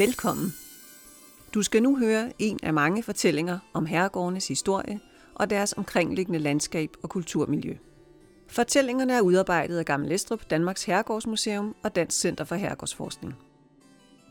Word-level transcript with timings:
Velkommen. 0.00 0.54
Du 1.54 1.62
skal 1.62 1.82
nu 1.82 1.98
høre 1.98 2.32
en 2.38 2.58
af 2.62 2.74
mange 2.74 3.02
fortællinger 3.02 3.58
om 3.72 3.86
herregårdenes 3.86 4.48
historie 4.48 5.00
og 5.34 5.50
deres 5.50 5.74
omkringliggende 5.76 6.38
landskab 6.38 6.90
og 7.02 7.10
kulturmiljø. 7.10 7.76
Fortællingerne 8.48 9.12
er 9.12 9.20
udarbejdet 9.20 9.78
af 9.78 9.84
Gammel 9.84 10.12
Estrup, 10.12 10.50
Danmarks 10.50 10.84
Herregårdsmuseum 10.84 11.74
og 11.82 11.96
Dansk 11.96 12.20
Center 12.20 12.44
for 12.44 12.54
Herregårdsforskning. 12.54 13.34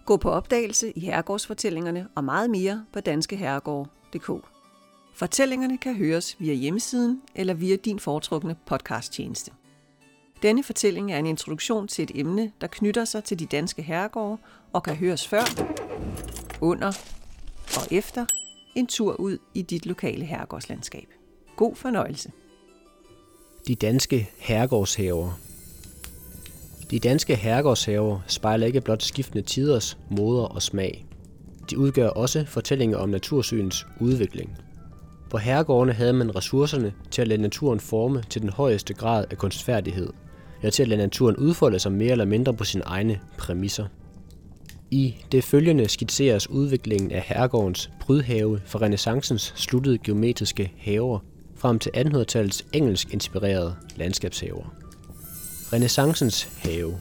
Gå 0.05 0.17
på 0.17 0.29
opdagelse 0.29 0.91
i 0.91 0.99
herregårdsfortællingerne 0.99 2.07
og 2.15 2.23
meget 2.23 2.49
mere 2.49 2.85
på 2.93 2.99
danskeherregård.dk. 2.99 4.45
Fortællingerne 5.15 5.77
kan 5.77 5.95
høres 5.95 6.35
via 6.39 6.53
hjemmesiden 6.53 7.21
eller 7.35 7.53
via 7.53 7.75
din 7.75 7.99
foretrukne 7.99 8.55
podcasttjeneste. 8.65 9.51
Denne 10.41 10.63
fortælling 10.63 11.11
er 11.11 11.19
en 11.19 11.25
introduktion 11.25 11.87
til 11.87 12.03
et 12.03 12.11
emne, 12.15 12.51
der 12.61 12.67
knytter 12.67 13.05
sig 13.05 13.23
til 13.23 13.39
de 13.39 13.45
danske 13.45 13.81
herregårde 13.81 14.37
og 14.73 14.83
kan 14.83 14.95
høres 14.95 15.27
før, 15.27 15.43
under 16.61 16.87
og 17.77 17.87
efter 17.91 18.25
en 18.75 18.87
tur 18.87 19.13
ud 19.13 19.37
i 19.53 19.61
dit 19.61 19.85
lokale 19.85 20.25
herregårdslandskab. 20.25 21.07
God 21.55 21.75
fornøjelse. 21.75 22.31
De 23.67 23.75
danske 23.75 24.29
herregårdshaver. 24.37 25.39
De 26.91 26.99
danske 26.99 27.35
herregårdshaver 27.35 28.19
spejler 28.27 28.67
ikke 28.67 28.81
blot 28.81 29.03
skiftende 29.03 29.41
tiders 29.43 29.97
moder 30.11 30.43
og 30.43 30.61
smag. 30.61 31.05
De 31.69 31.77
udgør 31.77 32.09
også 32.09 32.45
fortællinger 32.45 32.97
om 32.97 33.09
natursynens 33.09 33.87
udvikling. 33.99 34.57
På 35.29 35.37
herregårdene 35.37 35.93
havde 35.93 36.13
man 36.13 36.35
ressourcerne 36.35 36.93
til 37.11 37.21
at 37.21 37.27
lade 37.27 37.41
naturen 37.41 37.79
forme 37.79 38.23
til 38.29 38.41
den 38.41 38.49
højeste 38.49 38.93
grad 38.93 39.25
af 39.31 39.37
kunstfærdighed– 39.37 40.09
ja 40.63 40.69
til 40.69 40.83
at 40.83 40.89
lade 40.89 41.01
naturen 41.01 41.35
udfolde 41.35 41.79
sig 41.79 41.91
mere 41.91 42.11
eller 42.11 42.25
mindre 42.25 42.53
på 42.53 42.63
sine 42.63 42.83
egne 42.83 43.19
præmisser. 43.37 43.85
I 44.91 45.15
det 45.31 45.43
følgende 45.43 45.89
skitseres 45.89 46.49
udviklingen 46.49 47.11
af 47.11 47.23
herregårdens 47.25 47.89
brydhave 47.99 48.59
fra 48.65 48.79
renaissancens 48.81 49.53
sluttede 49.55 49.97
geometriske 49.97 50.73
haver 50.77 51.19
frem 51.55 51.79
til 51.79 51.89
1800-tallets 51.95 52.65
engelsk 52.73 53.13
inspirerede 53.13 53.75
landskabshaver. 53.95 54.73
Renaissancens 55.73 56.43
have 56.43 56.93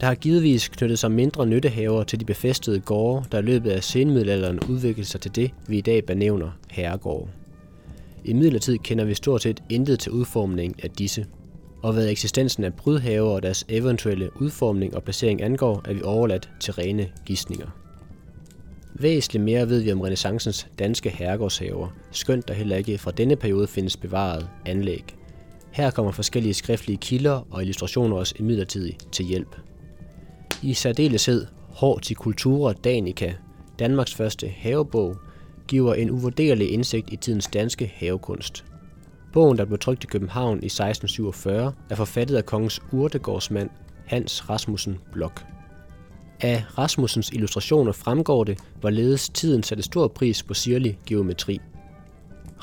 der 0.00 0.08
har 0.08 0.14
givetvis 0.14 0.68
knyttet 0.68 0.98
sig 0.98 1.10
mindre 1.10 1.46
nyttehaver 1.46 2.04
til 2.04 2.20
de 2.20 2.24
befæstede 2.24 2.80
gårde, 2.80 3.24
der 3.32 3.38
i 3.38 3.42
løbet 3.42 3.70
af 3.70 3.84
senmiddelalderen 3.84 4.60
udviklede 4.60 5.08
sig 5.08 5.20
til 5.20 5.36
det, 5.36 5.50
vi 5.66 5.78
i 5.78 5.80
dag 5.80 6.04
benævner 6.04 6.50
herregårde. 6.70 7.30
I 8.24 8.32
midlertid 8.32 8.78
kender 8.78 9.04
vi 9.04 9.14
stort 9.14 9.42
set 9.42 9.62
intet 9.70 10.00
til 10.00 10.12
udformningen 10.12 10.80
af 10.82 10.90
disse– 10.90 11.26
og 11.82 11.92
hvad 11.92 12.08
eksistensen 12.08 12.64
af 12.64 12.74
brydhaver 12.74 13.30
og 13.30 13.42
deres 13.42 13.64
eventuelle 13.68 14.30
udformning 14.40 14.96
og 14.96 15.02
placering 15.02 15.42
angår, 15.42 15.82
er 15.84 15.92
vi 15.92 16.02
overladt 16.02 16.50
til 16.60 16.72
rene 16.72 17.08
gissninger. 17.26 17.66
Væsentligt 18.94 19.44
mere 19.44 19.68
ved 19.68 19.80
vi 19.80 19.92
om 19.92 20.00
renaissancens 20.00 20.66
danske 20.78 21.10
herregårdshaver, 21.10 21.88
skønt 22.10 22.48
der 22.48 22.54
heller 22.54 22.76
ikke 22.76 22.98
fra 22.98 23.10
denne 23.10 23.36
periode 23.36 23.66
findes 23.66 23.96
bevaret 23.96 24.48
anlæg. 24.66 25.04
Her 25.70 25.90
kommer 25.90 26.12
forskellige 26.12 26.54
skriftlige 26.54 26.98
kilder 26.98 27.46
og 27.50 27.62
illustrationer 27.62 28.16
også 28.16 28.34
imidlertid 28.38 28.92
til 29.12 29.24
hjælp. 29.24 29.56
I 30.62 30.74
særdeleshed 30.74 31.46
Horticultura 31.68 32.72
Danica, 32.72 33.34
Danmarks 33.78 34.14
første 34.14 34.48
havebog, 34.48 35.16
giver 35.68 35.94
en 35.94 36.10
uvurderlig 36.10 36.72
indsigt 36.72 37.12
i 37.12 37.16
tidens 37.16 37.46
danske 37.46 37.92
havekunst– 37.96 38.64
Bogen, 39.32 39.58
der 39.58 39.64
blev 39.64 39.78
trykt 39.78 40.04
i 40.04 40.06
København 40.06 40.62
i 40.62 40.66
1647, 40.66 41.72
er 41.90 41.94
forfattet 41.94 42.36
af 42.36 42.46
kongens 42.46 42.80
urtegårdsmand 42.92 43.70
Hans 44.06 44.50
Rasmussen 44.50 44.98
Blok. 45.12 45.44
Af 46.40 46.64
Rasmussens 46.78 47.30
illustrationer 47.30 47.92
fremgår 47.92 48.44
det, 48.44 48.58
hvorledes 48.80 49.28
tiden 49.28 49.62
satte 49.62 49.82
stor 49.82 50.08
pris 50.08 50.42
på 50.42 50.54
sirlig 50.54 50.98
geometri. 51.06 51.60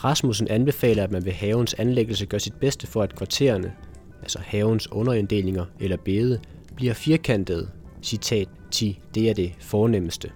Rasmussen 0.03 0.47
anbefaler, 0.47 1.03
at 1.03 1.12
man 1.12 1.25
ved 1.25 1.31
havens 1.31 1.74
anlæggelse 1.74 2.25
gør 2.25 2.38
sit 2.38 2.53
bedste 2.53 2.88
for, 2.88 3.03
at 3.03 3.16
kvartererne, 3.16 3.74
altså 4.22 4.40
havens 4.40 4.91
underinddelinger 4.91 5.66
eller 5.79 5.97
bede, 5.97 6.40
bliver 6.75 6.94
firkantede. 6.94 7.69
Citat 8.03 8.47
10. 8.72 9.00
Det 9.16 9.29
er 9.29 9.34
det 9.34 9.53
fornemmeste. 9.59 10.31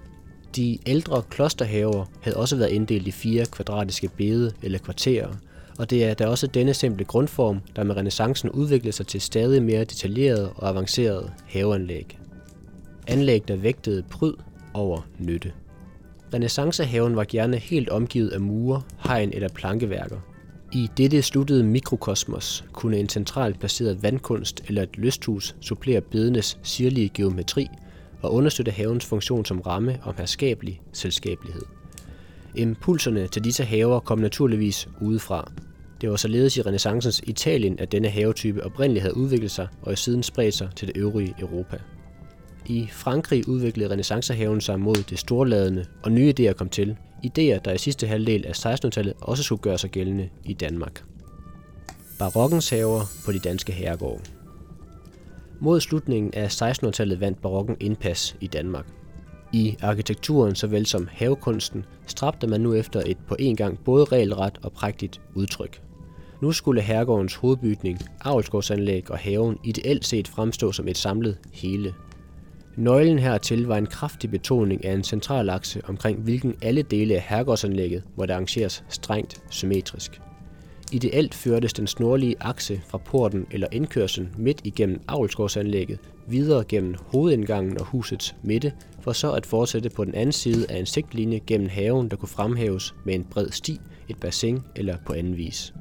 De 0.55 0.77
ældre 0.85 1.21
klosterhaver 1.29 2.05
havde 2.21 2.37
også 2.37 2.55
været 2.55 2.69
inddelt 2.69 3.07
i 3.07 3.11
fire 3.11 3.45
kvadratiske 3.45 4.07
bede 4.17 4.51
eller 4.61 4.79
kvarterer, 4.79 5.33
og 5.79 5.89
det 5.89 6.03
er 6.03 6.13
da 6.13 6.27
også 6.27 6.47
denne 6.47 6.73
simple 6.73 7.05
grundform, 7.05 7.59
der 7.75 7.83
med 7.83 7.97
renaissancen 7.97 8.49
udviklede 8.49 8.95
sig 8.95 9.07
til 9.07 9.21
stadig 9.21 9.63
mere 9.63 9.83
detaljerede 9.83 10.53
og 10.55 10.69
avancerede 10.69 11.31
haveanlæg. 11.45 12.19
Anlæg, 13.07 13.47
der 13.47 13.55
vægtede 13.55 14.03
pryd 14.03 14.33
over 14.73 15.07
nytte. 15.19 15.51
Renaissancehaven 16.33 17.15
var 17.15 17.23
gerne 17.23 17.57
helt 17.57 17.89
omgivet 17.89 18.29
af 18.29 18.41
mure, 18.41 18.81
hegn 19.07 19.31
eller 19.33 19.49
plankeværker. 19.49 20.17
I 20.71 20.89
dette 20.97 21.21
sluttede 21.21 21.63
mikrokosmos 21.63 22.65
kunne 22.71 22.97
en 22.97 23.09
centralt 23.09 23.59
placeret 23.59 24.03
vandkunst 24.03 24.63
eller 24.67 24.83
et 24.83 24.97
lysthus 24.97 25.55
supplere 25.61 26.01
bedenes 26.01 26.57
sirlige 26.63 27.09
geometri 27.09 27.67
og 28.21 28.33
understøtte 28.33 28.71
havens 28.71 29.05
funktion 29.05 29.45
som 29.45 29.61
ramme 29.61 29.99
om 30.03 30.15
herskabelig 30.17 30.81
selskabelighed. 30.93 31.82
Impulserne 32.55 33.27
til 33.27 33.43
disse 33.43 33.63
haver 33.63 33.99
kom 33.99 34.19
naturligvis 34.19 34.89
udefra. 35.01 35.51
Det 36.01 36.09
var 36.09 36.15
således 36.15 36.57
i 36.57 36.61
renaissancens 36.61 37.21
Italien, 37.23 37.79
at 37.79 37.91
denne 37.91 38.09
havetype 38.09 38.63
oprindeligt 38.63 39.01
havde 39.01 39.17
udviklet 39.17 39.51
sig 39.51 39.67
og 39.81 39.93
i 39.93 39.95
siden 39.95 40.23
spredt 40.23 40.53
sig 40.53 40.69
til 40.75 40.87
det 40.87 40.97
øvrige 40.97 41.35
Europa. 41.39 41.77
I 42.65 42.87
Frankrig 42.91 43.47
udviklede 43.47 43.89
renaissancehaven 43.91 44.61
sig 44.61 44.79
mod 44.79 44.95
det 44.95 45.19
storladende, 45.19 45.85
og 46.03 46.11
nye 46.11 46.33
idéer 46.39 46.53
kom 46.53 46.69
til. 46.69 46.97
Idéer, 47.25 47.59
der 47.65 47.71
i 47.71 47.77
sidste 47.77 48.07
halvdel 48.07 48.45
af 48.45 48.65
1600-tallet 48.65 49.13
også 49.21 49.43
skulle 49.43 49.61
gøre 49.61 49.77
sig 49.77 49.89
gældende 49.89 50.29
i 50.45 50.53
Danmark. 50.53 51.03
Barokkens 52.19 52.69
haver 52.69 53.01
på 53.25 53.31
de 53.31 53.39
danske 53.39 53.71
herregårde. 53.71 54.23
Mod 55.59 55.81
slutningen 55.81 56.33
af 56.33 56.61
1600-tallet 56.61 57.19
vandt 57.19 57.41
barokken 57.41 57.77
indpas 57.79 58.35
i 58.41 58.47
Danmark– 58.47 58.85
i 59.53 59.77
arkitekturen 59.81 60.55
såvel 60.55 60.85
som 60.85 61.07
havekunsten 61.11 61.85
stræbte 62.07 62.47
man 62.47 62.61
nu 62.61 62.73
efter 62.73 63.01
et 63.05 63.17
på 63.27 63.35
en 63.39 63.55
gang 63.55 63.79
både 63.85 64.05
regelret 64.05 64.59
og 64.63 64.71
prægtigt 64.71 65.21
udtryk. 65.35 65.81
Nu 66.41 66.51
skulle 66.51 66.81
herregårdens 66.81 67.35
hovedbygning, 67.35 67.99
avlsgårdsanlæg 68.21 69.11
og 69.11 69.17
haven 69.17 69.57
ideelt 69.63 70.05
set 70.05 70.27
fremstå 70.27 70.71
som 70.71 70.87
et 70.87 70.97
samlet 70.97 71.37
hele. 71.53 71.93
Nøglen 72.75 73.19
hertil 73.19 73.65
var 73.65 73.77
en 73.77 73.85
kraftig 73.85 74.31
betoning 74.31 74.85
af 74.85 74.93
en 74.93 75.03
central 75.03 75.49
akse 75.49 75.81
omkring 75.87 76.19
hvilken 76.19 76.55
alle 76.61 76.81
dele 76.81 77.15
af 77.15 77.25
herregårdsanlægget 77.27 78.03
måtte 78.17 78.33
arrangeres 78.33 78.83
strengt 78.89 79.43
symmetrisk. 79.49 80.21
Ideelt 80.93 81.33
førtes 81.33 81.73
den 81.73 81.87
snorlige 81.87 82.35
akse 82.39 82.81
fra 82.87 82.97
porten 82.97 83.47
eller 83.51 83.67
indkørslen 83.71 84.29
midt 84.37 84.61
igennem 84.63 85.01
avlsgårdsanlægget 85.07 85.99
videre 86.27 86.63
gennem 86.63 86.95
hovedindgangen 87.05 87.79
og 87.79 87.85
husets 87.85 88.35
midte, 88.43 88.73
for 89.01 89.11
så 89.11 89.31
at 89.31 89.45
fortsætte 89.45 89.89
på 89.89 90.05
den 90.05 90.15
anden 90.15 90.31
side 90.31 90.71
af 90.71 90.77
en 90.79 90.85
sigtlinje 90.85 91.39
gennem 91.47 91.69
haven, 91.69 92.09
der 92.09 92.15
kunne 92.15 92.29
fremhæves 92.29 92.95
med 93.05 93.15
en 93.15 93.23
bred 93.23 93.51
sti, 93.51 93.79
et 94.09 94.17
bassin 94.17 94.59
eller 94.75 94.97
på 95.05 95.13
anden 95.13 95.37
vis. 95.37 95.73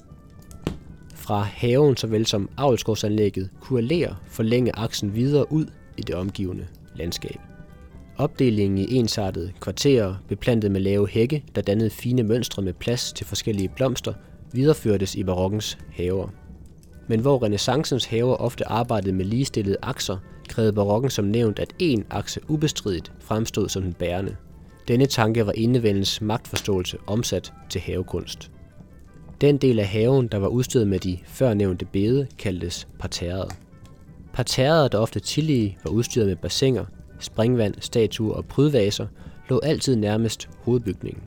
Fra 1.15 1.41
haven 1.41 1.97
såvel 1.97 2.27
som 2.27 2.49
avlsgårdsanlægget 2.57 3.51
kunne 3.61 3.89
alléer 3.89 4.15
forlænge 4.27 4.77
aksen 4.77 5.15
videre 5.15 5.53
ud 5.53 5.67
i 5.97 6.03
det 6.03 6.15
omgivende 6.15 6.67
landskab. 6.97 7.39
Opdelingen 8.17 8.79
i 8.79 8.95
ensartede 8.95 9.53
kvarterer, 9.61 10.15
beplantet 10.29 10.71
med 10.71 10.81
lave 10.81 11.09
hække, 11.09 11.45
der 11.55 11.63
dannede 11.63 11.91
fine 11.91 12.23
mønstre 12.23 12.63
med 12.63 12.73
plads 12.73 13.13
til 13.13 13.27
forskellige 13.27 13.69
blomster, 13.69 14.13
videreførtes 14.55 15.15
i 15.15 15.25
barokkens 15.25 15.79
haver. 15.93 16.29
Men 17.09 17.21
hvor 17.21 17.43
renaissancens 17.43 18.05
haver 18.05 18.35
ofte 18.35 18.69
arbejdede 18.69 19.13
med 19.13 19.25
ligestillede 19.25 19.77
akser, 19.83 20.17
krævede 20.49 20.73
barokken 20.73 21.11
som 21.11 21.25
nævnt, 21.25 21.59
at 21.59 21.73
én 21.83 22.03
akse 22.11 22.41
ubestridigt 22.49 23.13
fremstod 23.21 23.69
som 23.69 23.83
den 23.83 23.93
bærende. 23.93 24.37
Denne 24.89 25.07
tanke 25.07 25.47
var 25.47 25.53
indevældens 25.53 26.21
magtforståelse 26.21 26.99
omsat 27.07 27.53
til 27.71 27.81
havekunst. 27.81 28.51
Den 29.41 29.57
del 29.57 29.79
af 29.79 29.87
haven, 29.87 30.27
der 30.27 30.39
var 30.39 30.49
udstyret 30.49 30.89
med 30.89 30.99
de 30.99 31.19
førnævnte 31.27 31.85
bede, 31.85 32.27
kaldtes 32.39 32.89
parterret. 32.99 33.53
Parterret, 34.33 34.93
der 34.93 34.99
ofte 34.99 35.21
tillige 35.21 35.79
var 35.85 35.91
udstyret 35.91 36.27
med 36.27 36.37
bassiner, 36.37 36.85
springvand, 37.21 37.75
statuer 37.81 38.35
og 38.35 38.45
prydvaser, 38.45 39.07
lå 39.49 39.59
altid 39.59 39.97
nærmest 39.97 40.49
hovedbygningen. 40.59 41.23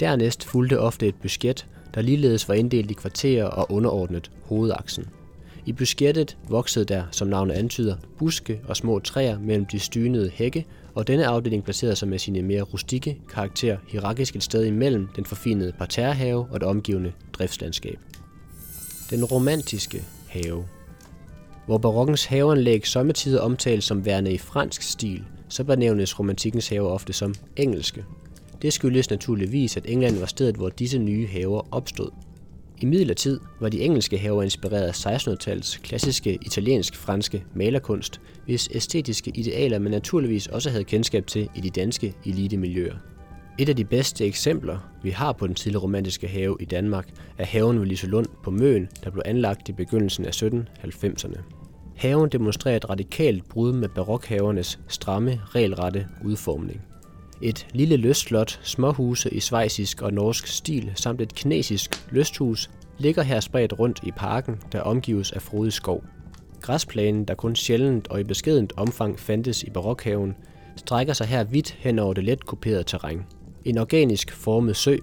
Dernæst 0.00 0.44
fulgte 0.44 0.80
ofte 0.80 1.06
et 1.08 1.14
busket, 1.14 1.66
der 1.96 2.02
ligeledes 2.02 2.48
var 2.48 2.54
inddelt 2.54 2.90
i 2.90 2.94
kvarterer 2.94 3.44
og 3.44 3.72
underordnet 3.72 4.30
hovedaksen. 4.42 5.04
I 5.66 5.72
buskettet 5.72 6.36
voksede 6.48 6.84
der, 6.84 7.04
som 7.10 7.28
navnet 7.28 7.54
antyder, 7.54 7.96
buske 8.18 8.60
og 8.68 8.76
små 8.76 8.98
træer 8.98 9.38
mellem 9.38 9.66
de 9.66 9.78
stynede 9.78 10.30
hække, 10.34 10.66
og 10.94 11.06
denne 11.06 11.26
afdeling 11.26 11.64
placerede 11.64 11.96
sig 11.96 12.08
med 12.08 12.18
sine 12.18 12.42
mere 12.42 12.62
rustikke 12.62 13.18
karakter 13.32 13.76
hierarkisk 13.88 14.36
et 14.36 14.42
sted 14.42 14.64
imellem 14.64 15.08
den 15.16 15.24
forfinede 15.24 15.72
parterrehave 15.72 16.46
og 16.50 16.60
det 16.60 16.68
omgivende 16.68 17.12
driftslandskab. 17.32 17.98
Den 19.10 19.24
romantiske 19.24 20.04
have 20.28 20.64
hvor 21.66 21.78
barokkens 21.78 22.24
haveanlæg 22.24 22.86
sommetider 22.86 23.40
omtales 23.40 23.84
som 23.84 24.04
værende 24.04 24.32
i 24.32 24.38
fransk 24.38 24.82
stil, 24.82 25.24
så 25.48 25.64
benævnes 25.64 26.18
romantikkens 26.18 26.68
have 26.68 26.88
ofte 26.88 27.12
som 27.12 27.34
engelske. 27.56 28.04
Det 28.62 28.72
skyldes 28.72 29.10
naturligvis, 29.10 29.76
at 29.76 29.84
England 29.88 30.18
var 30.18 30.26
stedet, 30.26 30.56
hvor 30.56 30.68
disse 30.68 30.98
nye 30.98 31.26
haver 31.26 31.68
opstod. 31.70 32.10
I 32.80 32.86
midlertid 32.86 33.40
var 33.60 33.68
de 33.68 33.80
engelske 33.80 34.18
haver 34.18 34.42
inspireret 34.42 34.82
af 34.82 35.06
1600-tallets 35.06 35.80
klassiske 35.82 36.38
italiensk-franske 36.42 37.44
malerkunst, 37.54 38.20
hvis 38.44 38.68
æstetiske 38.72 39.32
idealer 39.34 39.78
man 39.78 39.90
naturligvis 39.90 40.46
også 40.46 40.70
havde 40.70 40.84
kendskab 40.84 41.26
til 41.26 41.48
i 41.54 41.60
de 41.60 41.70
danske 41.70 42.14
elitemiljøer. 42.24 42.94
Et 43.58 43.68
af 43.68 43.76
de 43.76 43.84
bedste 43.84 44.26
eksempler, 44.26 44.78
vi 45.02 45.10
har 45.10 45.32
på 45.32 45.46
den 45.46 45.54
tidlige 45.54 45.80
romantiske 45.80 46.28
have 46.28 46.56
i 46.60 46.64
Danmark, 46.64 47.08
er 47.38 47.44
haven 47.44 47.80
ved 47.80 47.86
Liselund 47.86 48.26
på 48.44 48.50
Møn, 48.50 48.88
der 49.04 49.10
blev 49.10 49.22
anlagt 49.24 49.68
i 49.68 49.72
begyndelsen 49.72 50.26
af 50.26 50.42
1790'erne. 50.42 51.40
Haven 51.96 52.28
demonstrerer 52.28 52.76
et 52.76 52.90
radikalt 52.90 53.48
brud 53.48 53.72
med 53.72 53.88
barokhavernes 53.88 54.78
stramme, 54.88 55.40
regelrette 55.44 56.06
udformning. 56.24 56.80
Et 57.42 57.66
lille 57.72 57.96
lystslot, 57.96 58.60
småhuse 58.62 59.34
i 59.34 59.40
svejsisk 59.40 60.02
og 60.02 60.12
norsk 60.12 60.46
stil 60.46 60.92
samt 60.94 61.20
et 61.20 61.34
kinesisk 61.34 61.90
lysthus 62.10 62.70
ligger 62.98 63.22
her 63.22 63.40
spredt 63.40 63.78
rundt 63.78 64.00
i 64.02 64.10
parken, 64.10 64.56
der 64.72 64.80
omgives 64.80 65.32
af 65.32 65.42
frodig 65.42 65.72
skov. 65.72 66.04
Græsplænen, 66.60 67.24
der 67.24 67.34
kun 67.34 67.56
sjældent 67.56 68.08
og 68.08 68.20
i 68.20 68.24
beskedent 68.24 68.72
omfang 68.76 69.18
fandtes 69.18 69.62
i 69.62 69.70
barokhaven, 69.70 70.34
strækker 70.76 71.12
sig 71.12 71.26
her 71.26 71.44
vidt 71.44 71.70
hen 71.70 71.98
over 71.98 72.14
det 72.14 72.24
let 72.24 72.46
kuperede 72.46 72.84
terræn. 72.84 73.22
En 73.64 73.78
organisk 73.78 74.32
formet 74.32 74.76
sø, 74.76 74.96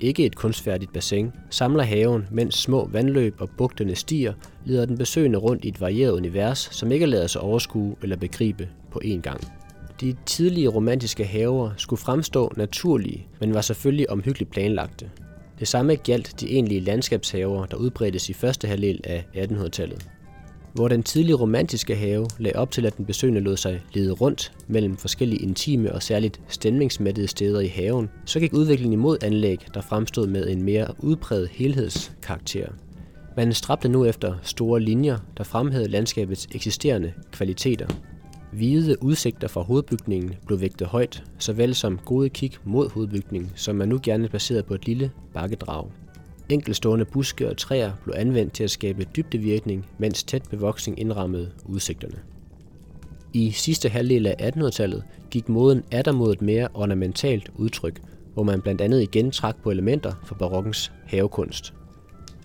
ikke 0.00 0.26
et 0.26 0.36
kunstfærdigt 0.36 0.92
bassin, 0.92 1.32
samler 1.50 1.82
haven, 1.82 2.26
mens 2.30 2.54
små 2.54 2.88
vandløb 2.92 3.34
og 3.40 3.50
bugtende 3.58 3.94
stier 3.94 4.32
leder 4.64 4.86
den 4.86 4.98
besøgende 4.98 5.38
rundt 5.38 5.64
i 5.64 5.68
et 5.68 5.80
varieret 5.80 6.12
univers, 6.12 6.68
som 6.72 6.92
ikke 6.92 7.06
lader 7.06 7.26
sig 7.26 7.40
overskue 7.40 7.96
eller 8.02 8.16
begribe 8.16 8.68
på 8.90 9.00
én 9.04 9.20
gang. 9.20 9.59
De 10.00 10.16
tidlige 10.26 10.68
romantiske 10.68 11.24
haver 11.24 11.70
skulle 11.76 12.00
fremstå 12.00 12.52
naturlige, 12.56 13.26
men 13.40 13.54
var 13.54 13.60
selvfølgelig 13.60 14.10
omhyggeligt 14.10 14.50
planlagte. 14.50 15.10
Det 15.58 15.68
samme 15.68 15.94
gjaldt 15.94 16.40
de 16.40 16.52
egentlige 16.52 16.80
landskabshaver, 16.80 17.66
der 17.66 17.76
udbredtes 17.76 18.28
i 18.28 18.32
første 18.32 18.68
halvdel 18.68 19.00
af 19.04 19.24
1800-tallet. 19.34 20.06
Hvor 20.72 20.88
den 20.88 21.02
tidlige 21.02 21.34
romantiske 21.34 21.96
have 21.96 22.26
lagde 22.38 22.58
op 22.58 22.70
til, 22.70 22.86
at 22.86 22.96
den 22.96 23.06
besøgende 23.06 23.40
lod 23.40 23.56
sig 23.56 23.80
lede 23.92 24.12
rundt 24.12 24.52
mellem 24.68 24.96
forskellige 24.96 25.42
intime 25.42 25.92
og 25.92 26.02
særligt 26.02 26.40
stemningsmættede 26.48 27.28
steder 27.28 27.60
i 27.60 27.66
haven, 27.66 28.10
så 28.24 28.40
gik 28.40 28.52
udviklingen 28.52 28.92
imod 28.92 29.18
anlæg, 29.22 29.66
der 29.74 29.80
fremstod 29.80 30.26
med 30.26 30.48
en 30.48 30.62
mere 30.62 30.94
udpræget 30.98 31.48
helhedskarakter. 31.48 32.68
Man 33.36 33.52
stræbte 33.52 33.88
nu 33.88 34.04
efter 34.04 34.34
store 34.42 34.80
linjer, 34.80 35.18
der 35.36 35.44
fremhævede 35.44 35.88
landskabets 35.88 36.48
eksisterende 36.54 37.12
kvaliteter. 37.32 37.86
Hvide 38.52 39.02
udsigter 39.02 39.48
fra 39.48 39.60
hovedbygningen 39.60 40.34
blev 40.46 40.60
vægtet 40.60 40.86
højt, 40.86 41.24
såvel 41.38 41.74
som 41.74 41.98
gode 42.04 42.28
kig 42.28 42.52
mod 42.64 42.90
hovedbygningen, 42.90 43.52
som 43.54 43.76
man 43.76 43.88
nu 43.88 44.00
gerne 44.02 44.28
placeret 44.28 44.64
på 44.64 44.74
et 44.74 44.86
lille 44.86 45.10
bakkedrag. 45.34 45.90
Enkelstående 46.48 47.04
buske 47.04 47.50
og 47.50 47.56
træer 47.56 47.92
blev 48.04 48.14
anvendt 48.18 48.52
til 48.52 48.64
at 48.64 48.70
skabe 48.70 49.06
dybdevirkning, 49.16 49.86
mens 49.98 50.24
tæt 50.24 50.42
bevoksning 50.50 51.00
indrammede 51.00 51.50
udsigterne. 51.64 52.18
I 53.32 53.50
sidste 53.50 53.88
halvdel 53.88 54.26
af 54.26 54.52
1800-tallet 54.56 55.04
gik 55.30 55.48
moden 55.48 55.82
atter 55.90 56.12
mod 56.12 56.32
et 56.32 56.42
mere 56.42 56.68
ornamentalt 56.74 57.50
udtryk, 57.56 58.00
hvor 58.34 58.42
man 58.42 58.60
blandt 58.60 58.80
andet 58.80 59.02
igen 59.02 59.30
trak 59.30 59.62
på 59.62 59.70
elementer 59.70 60.12
fra 60.24 60.34
barokkens 60.34 60.92
havekunst. 61.06 61.74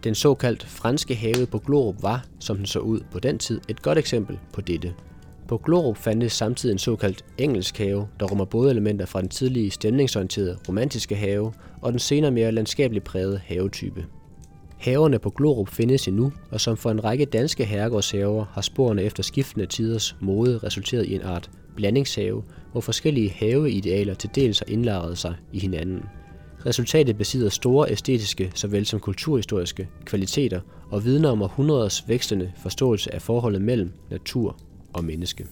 Den 0.04 0.16
såkaldt 0.16 0.64
franske 0.64 1.16
have 1.16 1.46
på 1.46 1.60
Glorup 1.60 2.04
var, 2.04 2.26
som 2.40 2.58
den 2.58 2.66
så 2.66 2.80
ud 2.80 3.00
på 3.12 3.20
den 3.20 3.38
tid, 3.38 3.62
et 3.70 3.82
godt 3.82 3.98
eksempel 3.98 4.40
på 4.54 4.62
dette– 4.62 4.94
på 5.48 5.58
Glorup 5.58 5.98
fandtes 5.98 6.34
samtidig 6.34 6.74
en 6.74 6.80
såkaldt 6.80 7.26
engelsk 7.38 7.78
have, 7.78 8.08
der 8.20 8.26
rummer 8.26 8.46
både 8.46 8.72
elementer 8.72 9.06
fra 9.06 9.22
den 9.22 9.30
tidlige 9.30 9.72
stemningsorienterede 9.72 10.58
romantiske 10.68 11.16
have 11.16 11.54
og 11.82 11.92
den 11.92 12.00
senere 12.00 12.32
mere 12.32 12.52
landskabeligt 12.52 13.06
prægede 13.06 13.42
havetype. 13.46 14.06
Haverne 14.78 15.20
på 15.20 15.30
Glorup 15.30 15.70
findes 15.70 16.08
endnu, 16.08 16.32
og 16.52 16.62
som 16.62 16.78
for 16.78 16.92
en 16.92 17.04
række 17.04 17.26
danske 17.26 17.66
herregårdshaver 17.66 18.46
har 18.52 18.62
sporene 18.62 19.04
efter 19.04 19.24
skiftende 19.24 19.66
tiders 19.66 20.16
mode 20.22 20.58
resulteret 20.58 21.06
i 21.06 21.16
en 21.16 21.22
art 21.22 21.50
blandingshave, 21.76 22.44
hvor 22.72 22.82
forskellige 22.82 23.30
haveidealer 23.30 24.14
til 24.14 24.30
dels 24.36 24.60
har 24.60 24.66
indlejret 24.70 25.18
sig 25.18 25.36
i 25.54 25.60
hinanden. 25.60 26.04
Resultatet 26.66 27.18
besidder 27.18 27.50
store 27.50 27.92
æstetiske 27.92 28.52
såvel 28.56 28.86
som 28.86 29.00
kulturhistoriske 29.00 29.88
kvaliteter 30.06 30.62
og 30.92 31.06
vidner 31.06 31.30
om 31.30 31.42
århundreders 31.42 32.04
vækstende 32.08 32.52
forståelse 32.58 33.14
af 33.14 33.22
forholdet 33.22 33.62
mellem 33.62 33.92
natur 34.12 34.58
og 34.96 35.04
menneske. 35.04 35.48